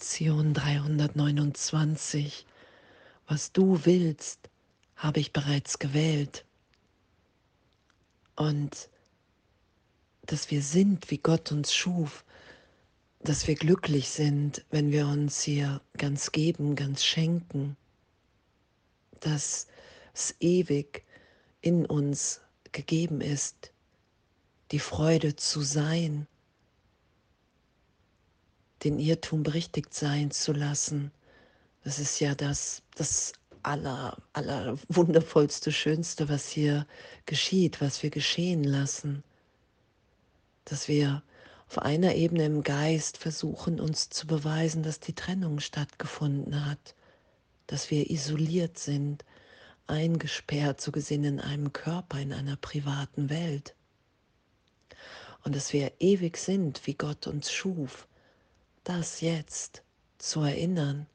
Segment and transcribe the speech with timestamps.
[0.00, 2.46] Lektion 329.
[3.26, 4.48] Was du willst,
[4.96, 6.46] habe ich bereits gewählt.
[8.34, 8.88] Und
[10.22, 12.24] dass wir sind, wie Gott uns schuf,
[13.24, 17.76] dass wir glücklich sind, wenn wir uns hier ganz geben, ganz schenken,
[19.20, 19.66] dass
[20.14, 21.04] es ewig
[21.60, 22.40] in uns
[22.72, 23.70] gegeben ist,
[24.70, 26.26] die Freude zu sein,
[28.84, 31.10] den Irrtum berichtigt sein zu lassen.
[31.84, 36.86] Das ist ja das, das aller, aller wundervollste, schönste, was hier
[37.26, 39.22] geschieht, was wir geschehen lassen.
[40.64, 41.22] Dass wir
[41.68, 46.94] auf einer Ebene im Geist versuchen, uns zu beweisen, dass die Trennung stattgefunden hat,
[47.66, 49.24] dass wir isoliert sind,
[49.86, 53.74] eingesperrt, so gesehen in einem Körper, in einer privaten Welt.
[55.44, 58.06] Und dass wir ewig sind, wie Gott uns schuf,
[58.84, 59.82] das jetzt
[60.18, 61.06] zu erinnern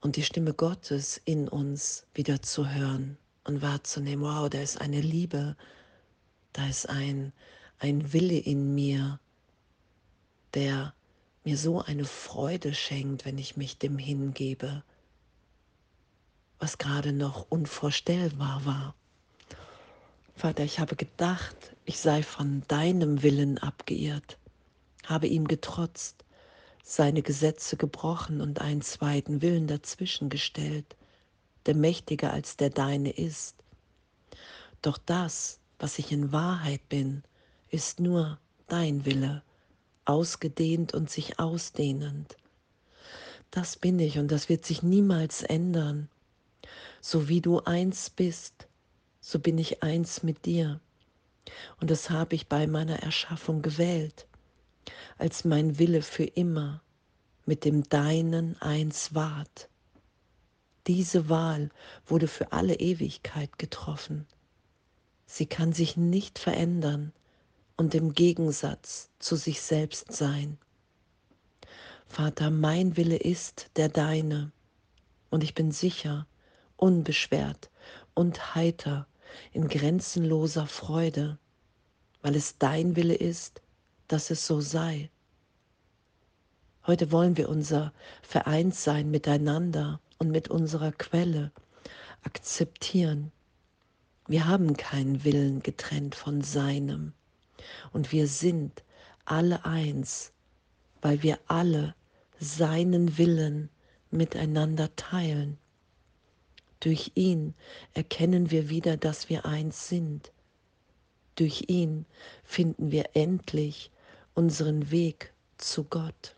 [0.00, 5.00] und die Stimme Gottes in uns wieder zu hören und wahrzunehmen, wow, da ist eine
[5.00, 5.56] Liebe,
[6.52, 7.32] da ist ein,
[7.78, 9.18] ein Wille in mir,
[10.54, 10.94] der
[11.44, 14.82] mir so eine Freude schenkt, wenn ich mich dem hingebe,
[16.58, 18.94] was gerade noch unvorstellbar war.
[20.36, 24.39] Vater, ich habe gedacht, ich sei von deinem Willen abgeirrt
[25.10, 26.24] habe ihm getrotzt,
[26.82, 30.96] seine Gesetze gebrochen und einen zweiten Willen dazwischen gestellt,
[31.66, 33.56] der mächtiger als der deine ist.
[34.80, 37.22] Doch das, was ich in Wahrheit bin,
[37.68, 38.38] ist nur
[38.68, 39.42] dein Wille,
[40.04, 42.36] ausgedehnt und sich ausdehnend.
[43.50, 46.08] Das bin ich und das wird sich niemals ändern.
[47.00, 48.68] So wie du eins bist,
[49.20, 50.80] so bin ich eins mit dir.
[51.80, 54.26] Und das habe ich bei meiner Erschaffung gewählt
[55.18, 56.82] als mein Wille für immer
[57.46, 59.68] mit dem Deinen eins ward.
[60.86, 61.70] Diese Wahl
[62.06, 64.26] wurde für alle Ewigkeit getroffen.
[65.26, 67.12] Sie kann sich nicht verändern
[67.76, 70.58] und im Gegensatz zu sich selbst sein.
[72.06, 74.50] Vater, mein Wille ist der deine,
[75.30, 76.26] und ich bin sicher,
[76.76, 77.70] unbeschwert
[78.14, 79.06] und heiter
[79.52, 81.38] in grenzenloser Freude,
[82.22, 83.62] weil es dein Wille ist,
[84.10, 85.08] dass es so sei.
[86.84, 91.52] Heute wollen wir unser Vereintsein miteinander und mit unserer Quelle
[92.22, 93.30] akzeptieren.
[94.26, 97.12] Wir haben keinen Willen getrennt von seinem
[97.92, 98.82] und wir sind
[99.26, 100.32] alle eins,
[101.02, 101.94] weil wir alle
[102.40, 103.70] seinen Willen
[104.10, 105.56] miteinander teilen.
[106.80, 107.54] Durch ihn
[107.94, 110.32] erkennen wir wieder, dass wir eins sind.
[111.36, 112.06] Durch ihn
[112.42, 113.92] finden wir endlich
[114.34, 116.36] unseren Weg zu Gott.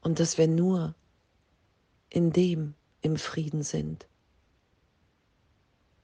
[0.00, 0.94] Und dass wir nur
[2.10, 4.06] in dem im Frieden sind,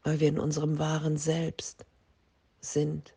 [0.03, 1.85] weil wir in unserem wahren Selbst
[2.61, 3.15] sind,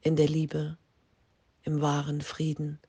[0.00, 0.76] in der Liebe,
[1.62, 2.80] im wahren Frieden,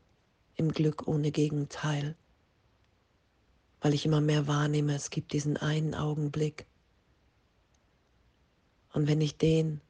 [0.56, 2.16] im Glück ohne Gegenteil,
[3.82, 6.66] weil ich immer mehr wahrnehme, es gibt diesen einen Augenblick.
[8.94, 9.82] Und wenn ich den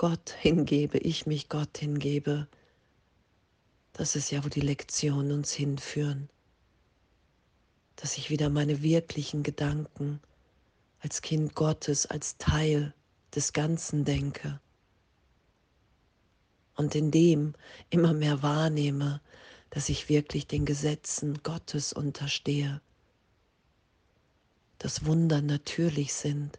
[0.00, 2.48] Gott hingebe, ich mich Gott hingebe,
[3.92, 6.30] das ist ja, wo die Lektionen uns hinführen,
[7.96, 10.22] dass ich wieder meine wirklichen Gedanken
[11.00, 12.94] als Kind Gottes, als Teil
[13.34, 14.58] des Ganzen denke.
[16.76, 17.52] Und in dem
[17.90, 19.20] immer mehr wahrnehme,
[19.68, 22.80] dass ich wirklich den Gesetzen Gottes unterstehe,
[24.78, 26.58] dass Wunder natürlich sind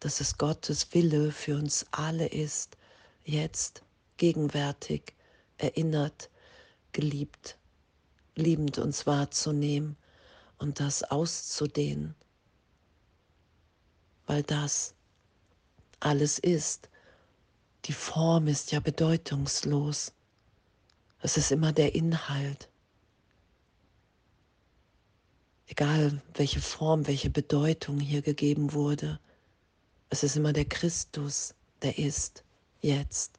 [0.00, 2.76] dass es Gottes Wille für uns alle ist,
[3.24, 3.82] jetzt,
[4.16, 5.14] gegenwärtig,
[5.58, 6.30] erinnert,
[6.92, 7.56] geliebt,
[8.34, 9.96] liebend uns wahrzunehmen
[10.58, 12.14] und das auszudehnen,
[14.26, 14.94] weil das
[16.00, 16.88] alles ist.
[17.86, 20.12] Die Form ist ja bedeutungslos.
[21.20, 22.68] Es ist immer der Inhalt.
[25.66, 29.20] Egal welche Form, welche Bedeutung hier gegeben wurde.
[30.10, 32.42] Es ist immer der Christus, der ist
[32.80, 33.38] jetzt.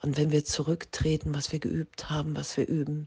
[0.00, 3.06] Und wenn wir zurücktreten, was wir geübt haben, was wir üben,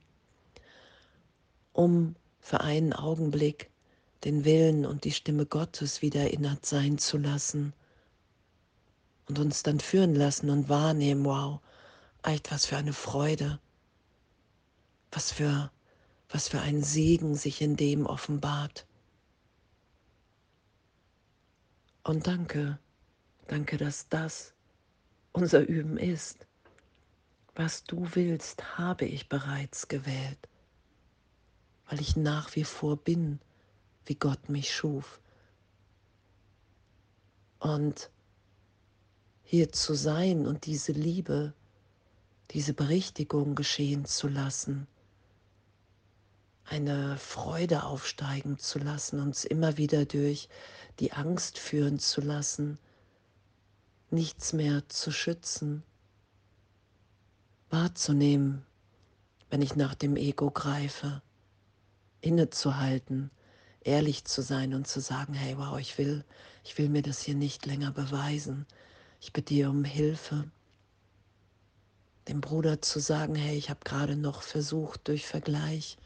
[1.73, 3.71] um für einen Augenblick
[4.23, 7.73] den Willen und die Stimme Gottes wieder erinnert sein zu lassen
[9.27, 11.59] und uns dann führen lassen und wahrnehmen, wow,
[12.21, 13.59] echt was für eine Freude,
[15.11, 15.71] was für,
[16.29, 18.85] was für ein Segen sich in dem offenbart.
[22.03, 22.79] Und danke,
[23.51, 24.53] Danke, dass das
[25.33, 26.47] unser Üben ist.
[27.53, 30.47] Was du willst, habe ich bereits gewählt,
[31.89, 33.41] weil ich nach wie vor bin,
[34.05, 35.19] wie Gott mich schuf.
[37.59, 38.09] Und
[39.43, 41.53] hier zu sein und diese Liebe,
[42.51, 44.87] diese Berichtigung geschehen zu lassen,
[46.65, 50.49] eine Freude aufsteigen zu lassen, uns immer wieder durch
[50.99, 52.77] die Angst führen zu lassen,
[54.09, 55.83] nichts mehr zu schützen,
[57.69, 58.65] wahrzunehmen,
[59.49, 61.21] wenn ich nach dem Ego greife,
[62.21, 63.31] innezuhalten,
[63.81, 66.23] ehrlich zu sein und zu sagen, hey, wow, ich will,
[66.63, 68.65] ich will mir das hier nicht länger beweisen.
[69.19, 70.49] Ich bitte dir um Hilfe.
[72.27, 75.97] Dem Bruder zu sagen, hey, ich habe gerade noch versucht, durch Vergleich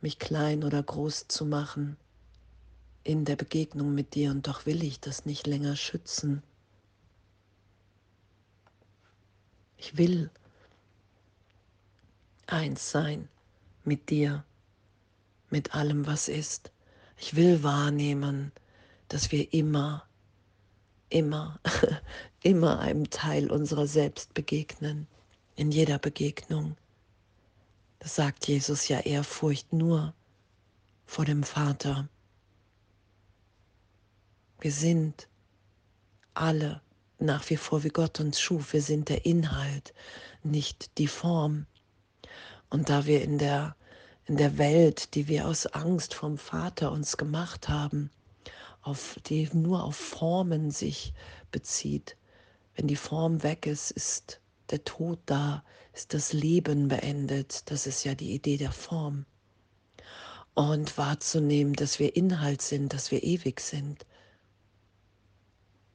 [0.00, 1.96] mich klein oder groß zu machen
[3.02, 6.42] in der Begegnung mit dir und doch will ich das nicht länger schützen.
[9.76, 10.30] Ich will
[12.46, 13.28] eins sein
[13.84, 14.44] mit dir,
[15.50, 16.72] mit allem, was ist.
[17.16, 18.52] Ich will wahrnehmen,
[19.08, 20.04] dass wir immer,
[21.08, 21.60] immer,
[22.42, 25.06] immer einem Teil unserer selbst begegnen,
[25.54, 26.76] in jeder Begegnung.
[27.98, 30.14] Das sagt Jesus ja Ehrfurcht nur
[31.06, 32.08] vor dem Vater.
[34.60, 35.28] Wir sind
[36.34, 36.80] alle
[37.18, 38.72] nach wie vor, wie Gott uns schuf.
[38.72, 39.94] Wir sind der Inhalt,
[40.42, 41.66] nicht die Form.
[42.68, 43.76] Und da wir in der,
[44.26, 48.10] in der Welt, die wir aus Angst vom Vater uns gemacht haben,
[48.82, 51.12] auf, die nur auf Formen sich
[51.50, 52.16] bezieht,
[52.74, 54.40] wenn die Form weg ist, ist
[54.70, 57.70] der Tod da, ist das Leben beendet.
[57.70, 59.24] Das ist ja die Idee der Form.
[60.54, 64.06] Und wahrzunehmen, dass wir Inhalt sind, dass wir ewig sind.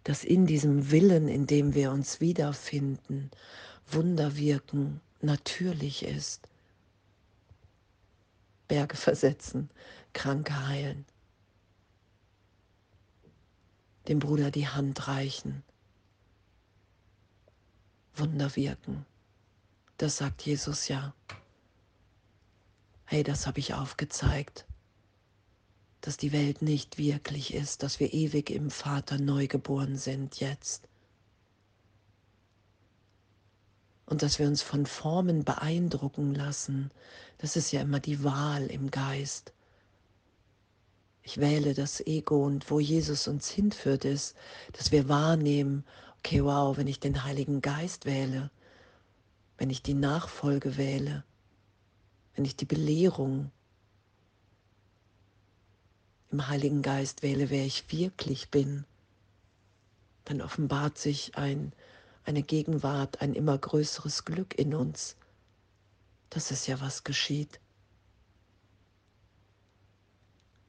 [0.03, 3.31] Dass in diesem Willen, in dem wir uns wiederfinden,
[3.87, 6.47] Wunder wirken, natürlich ist.
[8.67, 9.69] Berge versetzen,
[10.13, 11.05] Kranke heilen,
[14.07, 15.63] dem Bruder die Hand reichen,
[18.15, 19.05] Wunder wirken.
[19.97, 21.13] Das sagt Jesus ja.
[23.05, 24.65] Hey, das habe ich aufgezeigt,
[26.01, 30.87] dass die Welt nicht wirklich ist, dass wir ewig im Vater neu geboren sind jetzt.
[34.05, 36.91] Und dass wir uns von Formen beeindrucken lassen,
[37.37, 39.53] das ist ja immer die Wahl im Geist.
[41.23, 44.35] Ich wähle das Ego und wo Jesus uns hinführt ist,
[44.73, 45.85] dass wir wahrnehmen,
[46.23, 48.51] okay, wow, wenn ich den Heiligen Geist wähle,
[49.57, 51.23] wenn ich die Nachfolge wähle,
[52.35, 53.51] wenn ich die Belehrung
[56.29, 58.85] im Heiligen Geist wähle, wer ich wirklich bin,
[60.25, 61.73] dann offenbart sich ein,
[62.23, 65.17] eine Gegenwart, ein immer größeres Glück in uns.
[66.29, 67.59] Das ist ja, was geschieht.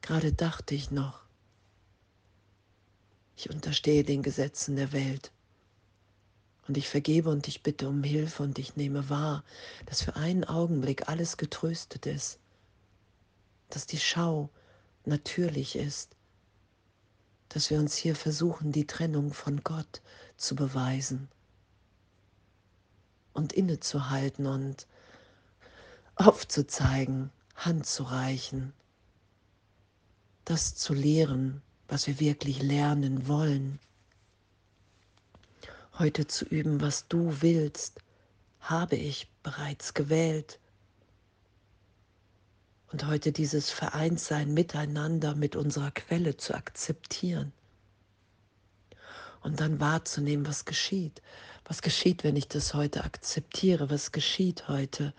[0.01, 1.21] Gerade dachte ich noch,
[3.37, 5.31] ich unterstehe den Gesetzen der Welt.
[6.67, 9.43] Und ich vergebe und ich bitte um Hilfe und ich nehme wahr,
[9.85, 12.39] dass für einen Augenblick alles getröstet ist,
[13.69, 14.49] dass die Schau
[15.05, 16.15] natürlich ist,
[17.49, 20.01] dass wir uns hier versuchen, die Trennung von Gott
[20.37, 21.27] zu beweisen
[23.33, 24.87] und innezuhalten und
[26.15, 28.73] aufzuzeigen, Hand zu reichen,
[30.45, 33.79] das zu lehren, was wir wirklich lernen wollen
[35.99, 37.99] heute zu üben, was du willst,
[38.59, 40.59] habe ich bereits gewählt.
[42.91, 47.51] Und heute dieses Vereintsein miteinander mit unserer Quelle zu akzeptieren.
[49.41, 51.21] Und dann wahrzunehmen, was geschieht.
[51.65, 53.89] Was geschieht, wenn ich das heute akzeptiere?
[53.89, 55.13] Was geschieht heute,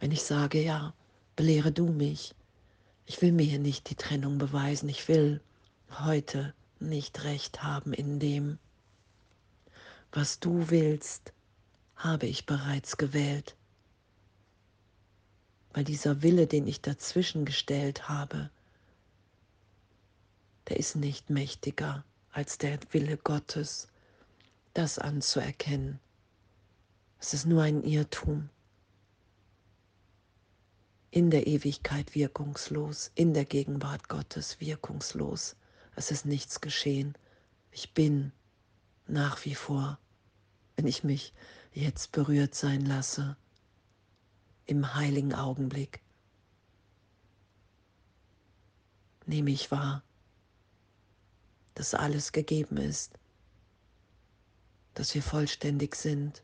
[0.00, 0.94] wenn ich sage, ja,
[1.36, 2.34] belehre du mich.
[3.06, 4.88] Ich will mir hier nicht die Trennung beweisen.
[4.88, 5.40] Ich will
[6.04, 8.58] heute nicht recht haben in dem,
[10.12, 11.32] was du willst,
[11.96, 13.56] habe ich bereits gewählt.
[15.72, 18.50] Weil dieser Wille, den ich dazwischen gestellt habe,
[20.68, 23.88] der ist nicht mächtiger als der Wille Gottes,
[24.74, 26.00] das anzuerkennen.
[27.18, 28.48] Es ist nur ein Irrtum.
[31.10, 35.56] In der Ewigkeit wirkungslos, in der Gegenwart Gottes wirkungslos.
[35.96, 37.14] Es ist nichts geschehen.
[37.72, 38.32] Ich bin
[39.12, 39.98] nach wie vor,
[40.76, 41.32] wenn ich mich
[41.72, 43.36] jetzt berührt sein lasse,
[44.66, 46.00] im heiligen Augenblick.
[49.26, 50.02] Nehme ich wahr,
[51.74, 53.18] dass alles gegeben ist,
[54.94, 56.42] dass wir vollständig sind,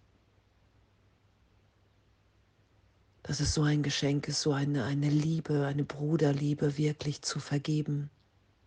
[3.23, 8.09] dass es so ein Geschenk ist, so eine, eine Liebe, eine Bruderliebe wirklich zu vergeben,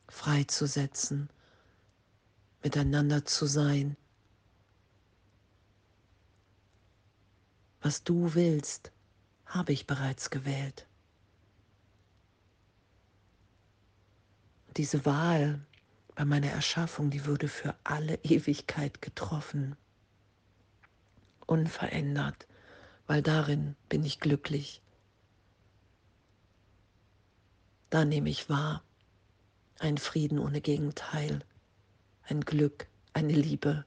[0.09, 1.29] freizusetzen,
[2.63, 3.95] miteinander zu sein.
[7.81, 8.91] Was du willst,
[9.45, 10.87] habe ich bereits gewählt.
[14.77, 15.65] Diese Wahl
[16.15, 19.75] bei meiner Erschaffung, die wurde für alle Ewigkeit getroffen,
[21.45, 22.47] unverändert,
[23.07, 24.81] weil darin bin ich glücklich.
[27.89, 28.83] Da nehme ich wahr,
[29.79, 31.43] ein Frieden ohne Gegenteil,
[32.29, 33.85] ein Glück, eine Liebe.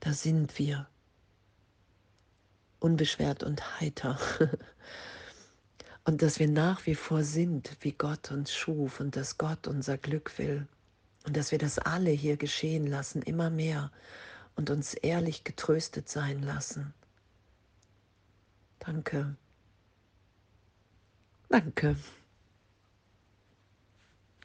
[0.00, 0.88] Da sind wir,
[2.78, 4.18] unbeschwert und heiter.
[6.04, 9.98] und dass wir nach wie vor sind, wie Gott uns schuf und dass Gott unser
[9.98, 10.66] Glück will
[11.26, 13.90] und dass wir das alle hier geschehen lassen, immer mehr
[14.54, 16.94] und uns ehrlich getröstet sein lassen.
[18.78, 19.36] Danke.
[21.48, 21.96] Danke.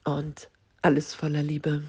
[0.03, 0.49] Und
[0.81, 1.83] alles voller Liebe.